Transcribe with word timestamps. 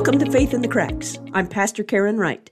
Welcome 0.00 0.18
to 0.20 0.32
Faith 0.32 0.54
in 0.54 0.62
the 0.62 0.66
Cracks. 0.66 1.18
I'm 1.34 1.46
Pastor 1.46 1.84
Karen 1.84 2.16
Wright. 2.16 2.50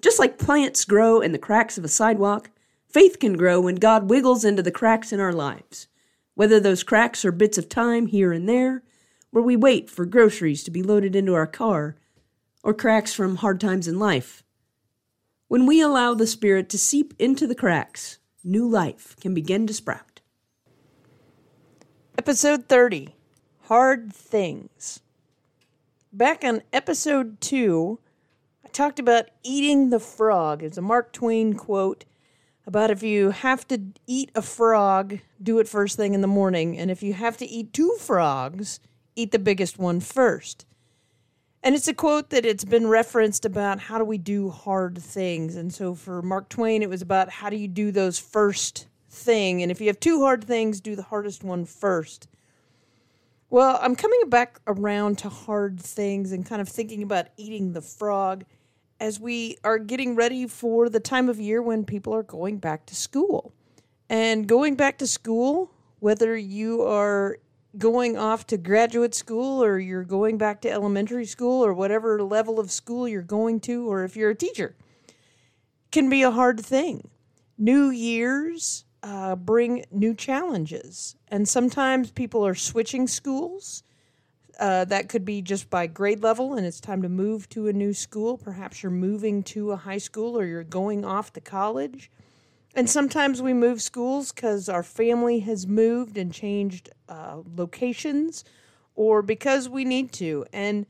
Just 0.00 0.18
like 0.18 0.38
plants 0.38 0.86
grow 0.86 1.20
in 1.20 1.32
the 1.32 1.38
cracks 1.38 1.76
of 1.76 1.84
a 1.84 1.88
sidewalk, 1.88 2.48
faith 2.88 3.18
can 3.18 3.36
grow 3.36 3.60
when 3.60 3.74
God 3.74 4.08
wiggles 4.08 4.46
into 4.46 4.62
the 4.62 4.70
cracks 4.70 5.12
in 5.12 5.20
our 5.20 5.34
lives. 5.34 5.88
Whether 6.36 6.58
those 6.58 6.82
cracks 6.82 7.22
are 7.26 7.32
bits 7.32 7.58
of 7.58 7.68
time 7.68 8.06
here 8.06 8.32
and 8.32 8.48
there, 8.48 8.82
where 9.30 9.44
we 9.44 9.56
wait 9.56 9.90
for 9.90 10.06
groceries 10.06 10.64
to 10.64 10.70
be 10.70 10.82
loaded 10.82 11.14
into 11.14 11.34
our 11.34 11.46
car, 11.46 11.96
or 12.62 12.72
cracks 12.72 13.12
from 13.12 13.36
hard 13.36 13.60
times 13.60 13.86
in 13.86 13.98
life. 13.98 14.42
When 15.48 15.66
we 15.66 15.82
allow 15.82 16.14
the 16.14 16.26
Spirit 16.26 16.70
to 16.70 16.78
seep 16.78 17.12
into 17.18 17.46
the 17.46 17.54
cracks, 17.54 18.20
new 18.42 18.66
life 18.66 19.16
can 19.20 19.34
begin 19.34 19.66
to 19.66 19.74
sprout. 19.74 20.22
Episode 22.16 22.70
30 22.70 23.14
Hard 23.64 24.14
Things. 24.14 25.00
Back 26.16 26.44
on 26.44 26.62
episode 26.72 27.42
2, 27.42 27.98
I 28.64 28.68
talked 28.68 28.98
about 28.98 29.26
eating 29.42 29.90
the 29.90 30.00
frog. 30.00 30.62
It's 30.62 30.78
a 30.78 30.80
Mark 30.80 31.12
Twain 31.12 31.52
quote 31.52 32.06
about 32.66 32.90
if 32.90 33.02
you 33.02 33.32
have 33.32 33.68
to 33.68 33.82
eat 34.06 34.30
a 34.34 34.40
frog, 34.40 35.18
do 35.42 35.58
it 35.58 35.68
first 35.68 35.98
thing 35.98 36.14
in 36.14 36.22
the 36.22 36.26
morning. 36.26 36.78
And 36.78 36.90
if 36.90 37.02
you 37.02 37.12
have 37.12 37.36
to 37.36 37.44
eat 37.44 37.74
two 37.74 37.98
frogs, 38.00 38.80
eat 39.14 39.30
the 39.30 39.38
biggest 39.38 39.78
one 39.78 40.00
first. 40.00 40.64
And 41.62 41.74
it's 41.74 41.86
a 41.86 41.92
quote 41.92 42.30
that 42.30 42.46
it's 42.46 42.64
been 42.64 42.86
referenced 42.86 43.44
about 43.44 43.78
how 43.78 43.98
do 43.98 44.04
we 44.06 44.16
do 44.16 44.48
hard 44.48 44.96
things. 44.96 45.54
And 45.54 45.70
so 45.70 45.94
for 45.94 46.22
Mark 46.22 46.48
Twain, 46.48 46.82
it 46.82 46.88
was 46.88 47.02
about 47.02 47.28
how 47.28 47.50
do 47.50 47.56
you 47.56 47.68
do 47.68 47.92
those 47.92 48.18
first 48.18 48.86
thing. 49.10 49.60
And 49.60 49.70
if 49.70 49.82
you 49.82 49.88
have 49.88 50.00
two 50.00 50.22
hard 50.22 50.44
things, 50.44 50.80
do 50.80 50.96
the 50.96 51.02
hardest 51.02 51.44
one 51.44 51.66
first. 51.66 52.26
Well, 53.56 53.78
I'm 53.80 53.96
coming 53.96 54.28
back 54.28 54.60
around 54.66 55.16
to 55.20 55.30
hard 55.30 55.80
things 55.80 56.30
and 56.30 56.44
kind 56.44 56.60
of 56.60 56.68
thinking 56.68 57.02
about 57.02 57.28
eating 57.38 57.72
the 57.72 57.80
frog 57.80 58.44
as 59.00 59.18
we 59.18 59.56
are 59.64 59.78
getting 59.78 60.14
ready 60.14 60.46
for 60.46 60.90
the 60.90 61.00
time 61.00 61.30
of 61.30 61.40
year 61.40 61.62
when 61.62 61.86
people 61.86 62.14
are 62.14 62.22
going 62.22 62.58
back 62.58 62.84
to 62.84 62.94
school. 62.94 63.54
And 64.10 64.46
going 64.46 64.74
back 64.74 64.98
to 64.98 65.06
school, 65.06 65.72
whether 66.00 66.36
you 66.36 66.82
are 66.82 67.38
going 67.78 68.18
off 68.18 68.46
to 68.48 68.58
graduate 68.58 69.14
school 69.14 69.64
or 69.64 69.78
you're 69.78 70.04
going 70.04 70.36
back 70.36 70.60
to 70.60 70.70
elementary 70.70 71.24
school 71.24 71.64
or 71.64 71.72
whatever 71.72 72.22
level 72.22 72.60
of 72.60 72.70
school 72.70 73.08
you're 73.08 73.22
going 73.22 73.60
to, 73.60 73.90
or 73.90 74.04
if 74.04 74.16
you're 74.16 74.28
a 74.28 74.34
teacher, 74.34 74.76
can 75.90 76.10
be 76.10 76.20
a 76.20 76.30
hard 76.30 76.60
thing. 76.60 77.08
New 77.56 77.88
years 77.88 78.84
uh, 79.06 79.36
bring 79.36 79.84
new 79.92 80.12
challenges, 80.12 81.14
and 81.28 81.48
sometimes 81.48 82.10
people 82.10 82.44
are 82.44 82.56
switching 82.56 83.06
schools. 83.06 83.84
Uh, 84.58 84.84
that 84.86 85.08
could 85.08 85.24
be 85.24 85.40
just 85.40 85.70
by 85.70 85.86
grade 85.86 86.24
level, 86.24 86.54
and 86.54 86.66
it's 86.66 86.80
time 86.80 87.02
to 87.02 87.08
move 87.08 87.48
to 87.48 87.68
a 87.68 87.72
new 87.72 87.94
school. 87.94 88.36
Perhaps 88.36 88.82
you're 88.82 88.90
moving 88.90 89.44
to 89.44 89.70
a 89.70 89.76
high 89.76 89.98
school 89.98 90.36
or 90.36 90.44
you're 90.44 90.64
going 90.64 91.04
off 91.04 91.32
to 91.34 91.40
college. 91.40 92.10
And 92.74 92.90
sometimes 92.90 93.40
we 93.40 93.52
move 93.52 93.80
schools 93.80 94.32
because 94.32 94.68
our 94.68 94.82
family 94.82 95.38
has 95.40 95.68
moved 95.68 96.18
and 96.18 96.32
changed 96.32 96.90
uh, 97.08 97.42
locations 97.54 98.44
or 98.96 99.22
because 99.22 99.68
we 99.68 99.84
need 99.84 100.10
to. 100.14 100.46
And 100.52 100.84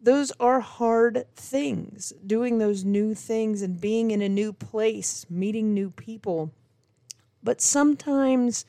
those 0.00 0.32
are 0.38 0.60
hard 0.60 1.24
things. 1.34 2.12
Doing 2.26 2.58
those 2.58 2.84
new 2.84 3.14
things 3.14 3.62
and 3.62 3.80
being 3.80 4.10
in 4.10 4.20
a 4.20 4.28
new 4.28 4.52
place, 4.52 5.24
meeting 5.30 5.72
new 5.72 5.90
people. 5.90 6.52
But 7.44 7.60
sometimes 7.60 8.64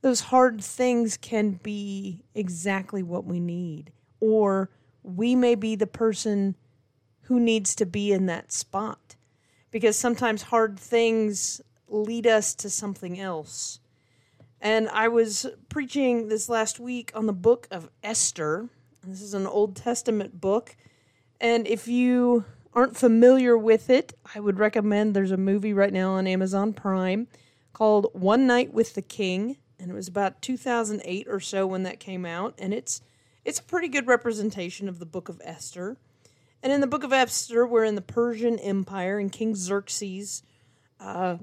those 0.00 0.20
hard 0.20 0.62
things 0.62 1.16
can 1.16 1.58
be 1.62 2.22
exactly 2.34 3.02
what 3.02 3.24
we 3.24 3.40
need. 3.40 3.92
Or 4.20 4.70
we 5.02 5.34
may 5.34 5.56
be 5.56 5.74
the 5.74 5.88
person 5.88 6.54
who 7.22 7.40
needs 7.40 7.74
to 7.74 7.84
be 7.84 8.12
in 8.12 8.26
that 8.26 8.52
spot. 8.52 9.16
Because 9.72 9.98
sometimes 9.98 10.42
hard 10.42 10.78
things 10.78 11.60
lead 11.88 12.26
us 12.26 12.54
to 12.54 12.70
something 12.70 13.18
else. 13.18 13.80
And 14.60 14.88
I 14.90 15.08
was 15.08 15.46
preaching 15.68 16.28
this 16.28 16.48
last 16.48 16.80
week 16.80 17.10
on 17.14 17.26
the 17.26 17.32
book 17.32 17.66
of 17.70 17.90
Esther. 18.02 18.68
This 19.04 19.20
is 19.20 19.34
an 19.34 19.46
Old 19.46 19.76
Testament 19.76 20.40
book. 20.40 20.76
And 21.40 21.66
if 21.66 21.86
you 21.86 22.44
aren't 22.72 22.96
familiar 22.96 23.58
with 23.58 23.90
it, 23.90 24.14
I 24.34 24.40
would 24.40 24.58
recommend 24.58 25.14
there's 25.14 25.32
a 25.32 25.36
movie 25.36 25.72
right 25.72 25.92
now 25.92 26.12
on 26.12 26.26
Amazon 26.26 26.72
Prime 26.72 27.28
called 27.78 28.08
One 28.12 28.44
Night 28.44 28.74
with 28.74 28.94
the 28.94 29.02
King. 29.02 29.56
And 29.78 29.88
it 29.88 29.94
was 29.94 30.08
about 30.08 30.42
2008 30.42 31.28
or 31.28 31.38
so 31.38 31.64
when 31.64 31.84
that 31.84 32.00
came 32.00 32.26
out. 32.26 32.54
And 32.58 32.74
it's 32.74 33.00
it's 33.44 33.60
a 33.60 33.62
pretty 33.62 33.86
good 33.86 34.08
representation 34.08 34.88
of 34.88 34.98
the 34.98 35.06
book 35.06 35.28
of 35.28 35.40
Esther. 35.44 35.96
And 36.60 36.72
in 36.72 36.80
the 36.80 36.88
book 36.88 37.04
of 37.04 37.12
Esther, 37.12 37.64
we're 37.64 37.84
in 37.84 37.94
the 37.94 38.02
Persian 38.02 38.58
Empire, 38.58 39.20
and 39.20 39.30
King 39.30 39.54
Xerxes 39.54 40.42
uh, 40.98 41.36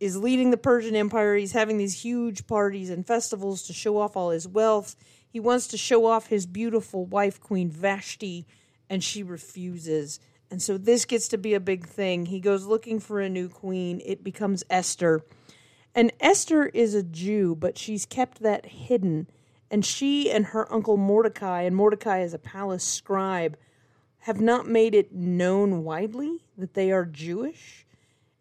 is 0.00 0.16
leading 0.16 0.50
the 0.50 0.56
Persian 0.56 0.96
Empire. 0.96 1.36
He's 1.36 1.52
having 1.52 1.78
these 1.78 2.02
huge 2.02 2.48
parties 2.48 2.90
and 2.90 3.06
festivals 3.06 3.62
to 3.68 3.72
show 3.72 3.96
off 3.96 4.16
all 4.16 4.30
his 4.30 4.48
wealth. 4.48 4.96
He 5.30 5.38
wants 5.38 5.68
to 5.68 5.78
show 5.78 6.04
off 6.04 6.26
his 6.26 6.46
beautiful 6.46 7.06
wife, 7.06 7.40
Queen 7.40 7.70
Vashti, 7.70 8.44
and 8.90 9.04
she 9.04 9.22
refuses. 9.22 10.18
And 10.50 10.60
so 10.60 10.76
this 10.78 11.04
gets 11.04 11.28
to 11.28 11.38
be 11.38 11.54
a 11.54 11.60
big 11.60 11.86
thing. 11.86 12.26
He 12.26 12.40
goes 12.40 12.66
looking 12.66 12.98
for 12.98 13.20
a 13.20 13.28
new 13.28 13.48
queen. 13.48 14.02
It 14.04 14.24
becomes 14.24 14.64
Esther. 14.68 15.22
And 15.96 16.12
Esther 16.20 16.66
is 16.66 16.94
a 16.94 17.02
Jew, 17.02 17.56
but 17.58 17.78
she's 17.78 18.04
kept 18.04 18.42
that 18.42 18.66
hidden. 18.66 19.28
And 19.70 19.82
she 19.82 20.30
and 20.30 20.44
her 20.46 20.70
uncle 20.70 20.98
Mordecai, 20.98 21.62
and 21.62 21.74
Mordecai 21.74 22.20
is 22.20 22.34
a 22.34 22.38
palace 22.38 22.84
scribe, 22.84 23.56
have 24.20 24.38
not 24.38 24.68
made 24.68 24.94
it 24.94 25.14
known 25.14 25.84
widely 25.84 26.44
that 26.58 26.74
they 26.74 26.92
are 26.92 27.06
Jewish. 27.06 27.86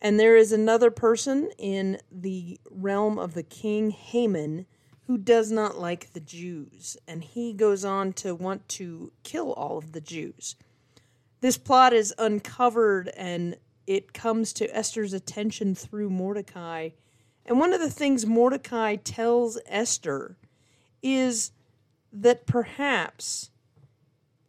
And 0.00 0.18
there 0.18 0.34
is 0.34 0.50
another 0.50 0.90
person 0.90 1.50
in 1.58 1.98
the 2.10 2.58
realm 2.70 3.18
of 3.18 3.34
the 3.34 3.42
king, 3.42 3.90
Haman, 3.90 4.64
who 5.06 5.18
does 5.18 5.50
not 5.50 5.78
like 5.78 6.14
the 6.14 6.20
Jews. 6.20 6.96
And 7.06 7.22
he 7.22 7.52
goes 7.52 7.84
on 7.84 8.14
to 8.14 8.34
want 8.34 8.66
to 8.70 9.12
kill 9.24 9.52
all 9.52 9.76
of 9.76 9.92
the 9.92 10.00
Jews. 10.00 10.56
This 11.42 11.58
plot 11.58 11.92
is 11.92 12.14
uncovered 12.16 13.10
and 13.14 13.56
it 13.86 14.14
comes 14.14 14.54
to 14.54 14.74
Esther's 14.74 15.12
attention 15.12 15.74
through 15.74 16.08
Mordecai. 16.08 16.90
And 17.44 17.58
one 17.58 17.72
of 17.72 17.80
the 17.80 17.90
things 17.90 18.24
Mordecai 18.26 18.96
tells 18.96 19.58
Esther 19.66 20.36
is 21.02 21.52
that 22.12 22.46
perhaps 22.46 23.50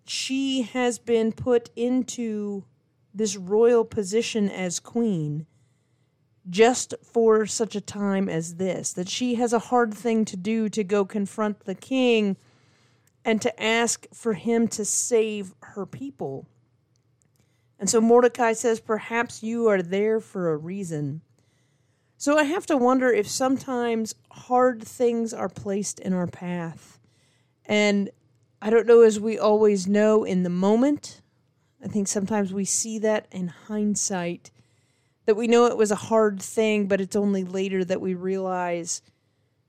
she 0.06 0.64
has 0.64 1.00
been 1.00 1.32
put 1.32 1.70
into 1.76 2.66
this 3.14 3.38
royal 3.38 3.86
position 3.86 4.50
as 4.50 4.80
queen 4.80 5.46
just 6.50 6.94
for 7.02 7.46
such 7.46 7.76
a 7.76 7.82
time 7.82 8.28
as 8.28 8.56
this, 8.56 8.94
that 8.94 9.08
she 9.08 9.36
has 9.36 9.54
a 9.54 9.60
hard 9.60 9.94
thing 9.94 10.26
to 10.26 10.36
do 10.36 10.68
to 10.70 10.84
go 10.84 11.06
confront 11.06 11.62
the 11.62 11.76
king 11.76 12.36
and 13.24 13.42
to 13.42 13.64
ask 13.64 14.06
for 14.14 14.34
him 14.34 14.68
to 14.68 14.84
save 14.84 15.54
her 15.62 15.86
people. 15.86 16.46
And 17.80 17.90
so 17.90 18.02
Mordecai 18.02 18.54
says, 18.54 18.80
Perhaps 18.80 19.44
you 19.44 19.68
are 19.68 19.82
there 19.82 20.20
for 20.20 20.52
a 20.52 20.58
reason. 20.58 21.22
So 22.18 22.38
I 22.38 22.44
have 22.44 22.66
to 22.68 22.78
wonder 22.78 23.12
if 23.12 23.28
sometimes 23.28 24.16
hard 24.32 24.82
things 24.84 25.34
are 25.34 25.50
placed 25.50 26.00
in 26.00 26.14
our 26.14 26.28
path. 26.28 27.00
And 27.66 28.10
I 28.62 28.70
don't 28.70 28.88
know 28.88 29.02
as 29.02 29.20
we 29.20 29.38
always 29.38 29.88
know 29.88 30.24
in 30.24 30.44
the 30.44 30.50
moment 30.50 31.22
I 31.84 31.88
think 31.88 32.08
sometimes 32.08 32.54
we 32.54 32.64
see 32.66 33.00
that 33.00 33.28
in 33.32 33.50
hindsight 33.50 34.52
that 35.26 35.36
we 35.36 35.48
know 35.48 35.66
it 35.66 35.78
was 35.78 35.92
a 35.92 35.96
hard 35.96 36.42
thing, 36.42 36.88
but 36.88 37.02
it's 37.02 37.16
only 37.16 37.44
later 37.44 37.84
that 37.84 38.02
we 38.02 38.14
realize 38.14 39.02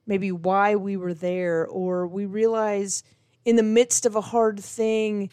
maybe 0.07 0.31
why 0.31 0.77
we 0.77 0.97
were 0.97 1.15
there, 1.15 1.67
or 1.67 2.07
we 2.07 2.27
realize 2.27 3.03
in 3.45 3.57
the 3.57 3.63
midst 3.63 4.07
of 4.07 4.15
a 4.15 4.21
hard 4.21 4.61
thing, 4.61 5.31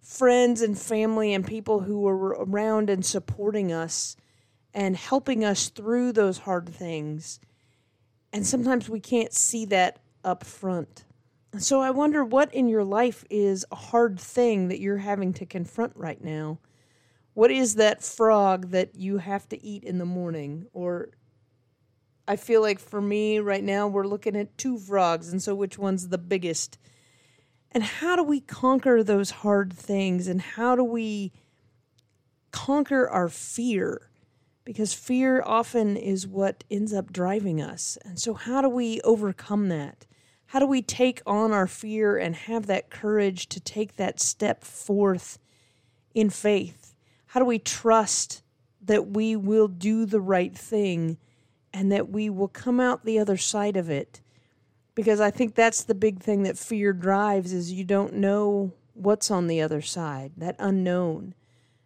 friends 0.00 0.60
and 0.60 0.78
family 0.78 1.32
and 1.32 1.46
people 1.46 1.80
who 1.80 2.00
were 2.00 2.36
around 2.40 2.90
and 2.90 3.04
supporting 3.04 3.72
us 3.72 4.16
and 4.74 4.96
helping 4.96 5.44
us 5.44 5.68
through 5.68 6.12
those 6.12 6.38
hard 6.38 6.68
things. 6.68 7.40
And 8.32 8.44
sometimes 8.44 8.88
we 8.88 9.00
can't 9.00 9.32
see 9.32 9.64
that 9.66 10.00
up 10.24 10.44
front. 10.44 11.04
So 11.58 11.80
I 11.80 11.90
wonder 11.90 12.24
what 12.24 12.52
in 12.52 12.66
your 12.66 12.82
life 12.82 13.24
is 13.30 13.64
a 13.70 13.76
hard 13.76 14.18
thing 14.18 14.68
that 14.68 14.80
you're 14.80 14.98
having 14.98 15.32
to 15.34 15.46
confront 15.46 15.92
right 15.96 16.22
now. 16.22 16.58
What 17.34 17.52
is 17.52 17.76
that 17.76 18.02
frog 18.02 18.70
that 18.70 18.96
you 18.96 19.18
have 19.18 19.48
to 19.50 19.64
eat 19.64 19.84
in 19.84 19.98
the 19.98 20.04
morning? 20.04 20.66
Or 20.72 21.10
I 22.26 22.34
feel 22.34 22.60
like 22.60 22.80
for 22.80 23.00
me 23.00 23.38
right 23.38 23.62
now, 23.62 23.86
we're 23.86 24.06
looking 24.06 24.34
at 24.34 24.58
two 24.58 24.78
frogs, 24.78 25.28
and 25.28 25.40
so 25.40 25.54
which 25.54 25.78
one's 25.78 26.08
the 26.08 26.18
biggest? 26.18 26.78
And 27.70 27.84
how 27.84 28.16
do 28.16 28.22
we 28.22 28.40
conquer 28.40 29.02
those 29.02 29.30
hard 29.30 29.72
things? 29.72 30.26
And 30.26 30.40
how 30.40 30.74
do 30.74 30.82
we 30.82 31.32
conquer 32.50 33.08
our 33.08 33.28
fear? 33.28 34.10
Because 34.64 34.94
fear 34.94 35.42
often 35.44 35.96
is 35.96 36.26
what 36.26 36.64
ends 36.70 36.92
up 36.92 37.12
driving 37.12 37.60
us. 37.60 37.98
And 38.04 38.18
so, 38.18 38.34
how 38.34 38.62
do 38.62 38.68
we 38.68 39.00
overcome 39.02 39.68
that? 39.68 40.06
how 40.54 40.60
do 40.60 40.66
we 40.66 40.82
take 40.82 41.20
on 41.26 41.50
our 41.50 41.66
fear 41.66 42.16
and 42.16 42.36
have 42.36 42.66
that 42.66 42.88
courage 42.88 43.48
to 43.48 43.58
take 43.58 43.96
that 43.96 44.20
step 44.20 44.62
forth 44.62 45.40
in 46.14 46.30
faith? 46.30 46.94
How 47.26 47.40
do 47.40 47.46
we 47.46 47.58
trust 47.58 48.44
that 48.80 49.08
we 49.08 49.34
will 49.34 49.66
do 49.66 50.06
the 50.06 50.20
right 50.20 50.56
thing 50.56 51.18
and 51.72 51.90
that 51.90 52.08
we 52.08 52.30
will 52.30 52.46
come 52.46 52.78
out 52.78 53.04
the 53.04 53.18
other 53.18 53.36
side 53.36 53.76
of 53.76 53.90
it? 53.90 54.20
Because 54.94 55.20
I 55.20 55.32
think 55.32 55.56
that's 55.56 55.82
the 55.82 55.92
big 55.92 56.20
thing 56.20 56.44
that 56.44 56.56
fear 56.56 56.92
drives 56.92 57.52
is 57.52 57.72
you 57.72 57.82
don't 57.82 58.14
know 58.14 58.72
what's 58.92 59.32
on 59.32 59.48
the 59.48 59.60
other 59.60 59.80
side, 59.82 60.34
that 60.36 60.54
unknown. 60.60 61.34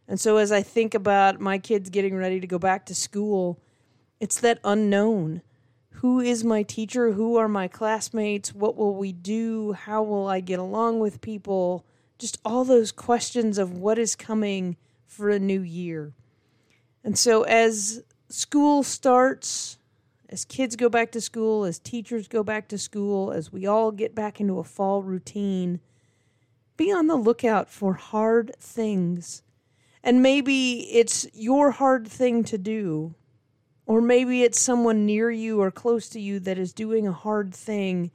And 0.08 0.19
so 0.19 0.38
as 0.38 0.50
I 0.50 0.62
think 0.62 0.94
about 0.94 1.38
my 1.38 1.58
kids 1.58 1.90
getting 1.90 2.16
ready 2.16 2.40
to 2.40 2.46
go 2.46 2.58
back 2.58 2.87
to 2.87 2.94
school, 2.94 3.60
it's 4.19 4.40
that 4.40 4.58
unknown. 4.64 5.43
Who 5.90 6.20
is 6.20 6.43
my 6.43 6.62
teacher? 6.62 7.12
Who 7.12 7.37
are 7.37 7.49
my 7.49 7.69
classmates? 7.69 8.55
What 8.55 8.76
will 8.76 8.94
we 8.94 9.12
do? 9.12 9.72
How 9.75 10.02
will 10.02 10.26
I 10.26 10.40
get 10.40 10.58
along 10.58 11.00
with 11.00 11.20
people? 11.20 11.84
Just 12.19 12.38
all 12.44 12.64
those 12.64 12.90
questions 12.90 13.58
of 13.58 13.75
what 13.75 13.99
is 13.99 14.16
coming 14.16 14.76
for 15.06 15.28
a 15.28 15.38
new 15.38 15.60
year. 15.60 16.14
And 17.05 17.19
so 17.19 17.43
as 17.43 18.02
school 18.28 18.82
starts, 18.82 19.78
as 20.28 20.44
kids 20.44 20.76
go 20.76 20.88
back 20.88 21.12
to 21.12 21.20
school, 21.20 21.64
as 21.64 21.78
teachers 21.78 22.28
go 22.28 22.43
back 22.43 22.69
to 22.69 22.78
school, 22.78 23.31
as 23.31 23.52
we 23.52 23.66
all 23.66 23.90
get 23.90 24.14
back 24.14 24.40
into 24.40 24.58
a 24.58 24.64
fall 24.64 25.02
routine, 25.02 25.81
be 26.76 26.93
on 26.93 27.08
the 27.08 27.16
lookout 27.16 27.69
for 27.69 27.94
hard 27.94 28.55
things. 28.58 29.43
And 30.02 30.22
maybe 30.22 30.80
it's 30.92 31.26
your 31.34 31.72
hard 31.72 32.06
thing 32.06 32.44
to 32.44 32.58
do, 32.58 33.14
or 33.86 34.00
maybe 34.00 34.42
it's 34.42 34.60
someone 34.60 35.06
near 35.06 35.30
you 35.30 35.60
or 35.60 35.70
close 35.70 36.08
to 36.10 36.20
you 36.20 36.40
that 36.40 36.58
is 36.58 36.72
doing 36.72 37.06
a 37.06 37.12
hard 37.12 37.54
thing. 37.54 38.10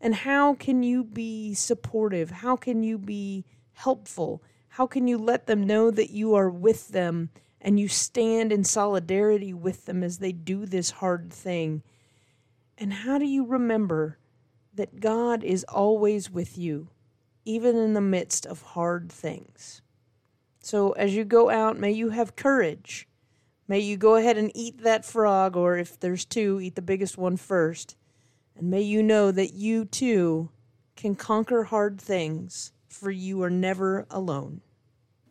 And 0.00 0.14
how 0.14 0.54
can 0.54 0.82
you 0.82 1.04
be 1.04 1.54
supportive? 1.54 2.30
How 2.30 2.56
can 2.56 2.82
you 2.82 2.98
be 2.98 3.44
helpful? 3.72 4.42
How 4.68 4.86
can 4.86 5.06
you 5.06 5.18
let 5.18 5.46
them 5.46 5.66
know 5.66 5.90
that 5.90 6.10
you 6.10 6.34
are 6.34 6.50
with 6.50 6.88
them 6.88 7.30
and 7.60 7.78
you 7.78 7.88
stand 7.88 8.52
in 8.52 8.64
solidarity 8.64 9.52
with 9.52 9.86
them 9.86 10.02
as 10.02 10.18
they 10.18 10.32
do 10.32 10.66
this 10.66 10.92
hard 10.92 11.32
thing? 11.32 11.82
And 12.78 12.92
how 12.92 13.18
do 13.18 13.26
you 13.26 13.44
remember 13.44 14.18
that 14.74 15.00
God 15.00 15.42
is 15.42 15.64
always 15.64 16.30
with 16.30 16.56
you? 16.56 16.88
even 17.48 17.76
in 17.78 17.94
the 17.94 18.00
midst 18.02 18.44
of 18.44 18.60
hard 18.60 19.10
things. 19.10 19.80
So 20.68 20.92
as 20.92 21.16
you 21.16 21.24
go 21.24 21.48
out, 21.48 21.78
may 21.78 21.92
you 21.92 22.10
have 22.10 22.36
courage. 22.36 23.08
May 23.68 23.78
you 23.78 23.96
go 23.96 24.16
ahead 24.16 24.36
and 24.36 24.52
eat 24.54 24.82
that 24.82 25.02
frog, 25.02 25.56
or 25.56 25.78
if 25.78 25.98
there's 25.98 26.26
two, 26.26 26.60
eat 26.60 26.74
the 26.74 26.82
biggest 26.82 27.16
one 27.16 27.38
first. 27.38 27.96
And 28.54 28.70
may 28.70 28.82
you 28.82 29.02
know 29.02 29.30
that 29.30 29.54
you 29.54 29.86
too 29.86 30.50
can 30.94 31.14
conquer 31.14 31.64
hard 31.64 31.98
things, 31.98 32.72
for 32.86 33.10
you 33.10 33.42
are 33.42 33.48
never 33.48 34.06
alone. 34.10 34.60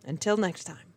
Until 0.04 0.38
next 0.38 0.64
time. 0.64 0.96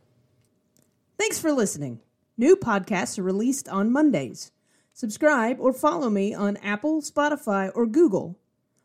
Thanks 1.18 1.38
for 1.38 1.52
listening. 1.52 2.00
New 2.38 2.56
podcasts 2.56 3.18
are 3.18 3.22
released 3.22 3.68
on 3.68 3.92
Mondays. 3.92 4.52
Subscribe 4.94 5.58
or 5.60 5.74
follow 5.74 6.08
me 6.08 6.32
on 6.32 6.56
Apple, 6.62 7.02
Spotify, 7.02 7.70
or 7.74 7.84
Google, 7.84 8.38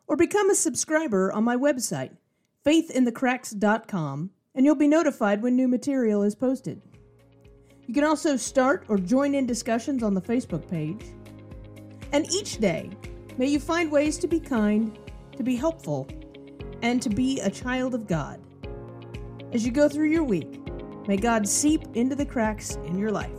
or 0.06 0.18
become 0.18 0.50
a 0.50 0.56
subscriber 0.56 1.32
on 1.32 1.46
my 1.46 1.56
website 1.56 2.18
faithinthecracks.com, 2.66 4.32
and 4.56 4.66
you'll 4.66 4.76
be 4.76 4.88
notified 4.88 5.42
when 5.42 5.56
new 5.56 5.68
material 5.68 6.24
is 6.24 6.36
posted. 6.36 6.82
You 7.88 7.94
can 7.94 8.04
also 8.04 8.36
start 8.36 8.86
or 8.88 8.98
join 8.98 9.36
in 9.36 9.46
discussions 9.46 10.02
on 10.02 10.14
the 10.14 10.22
Facebook 10.22 10.68
page. 10.68 11.06
And 12.12 12.26
each 12.32 12.58
day, 12.58 12.90
may 13.38 13.48
you 13.48 13.60
find 13.60 13.92
ways 13.92 14.18
to 14.20 14.28
be 14.28 14.40
kind, 14.40 14.98
to 15.38 15.44
be 15.44 15.56
helpful, 15.56 16.08
and 16.82 17.02
to 17.02 17.10
be 17.10 17.40
a 17.42 17.50
child 17.50 17.94
of 17.94 18.08
God. 18.08 18.42
As 19.54 19.66
you 19.66 19.72
go 19.72 19.88
through 19.88 20.10
your 20.10 20.24
week, 20.24 20.62
may 21.08 21.18
God 21.18 21.48
seep 21.48 21.82
into 21.94 22.16
the 22.16 22.26
cracks 22.26 22.76
in 22.86 22.98
your 22.98 23.12
life. 23.12 23.32